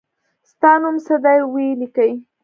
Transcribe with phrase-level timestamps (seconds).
[0.51, 2.11] ستا نوم څه دی وي لیکی